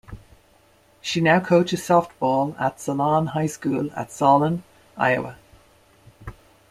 She 0.99 1.21
now 1.21 1.39
coaches 1.39 1.81
softball 1.81 2.59
at 2.59 2.81
Solon 2.81 3.27
High 3.27 3.45
School 3.45 3.93
in 3.93 4.09
Solon, 4.09 4.63
Iowa. 4.97 5.37